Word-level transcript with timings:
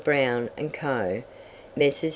Brown 0.03 0.49
and 0.57 0.73
Co., 0.73 1.21
Messrs. 1.75 2.09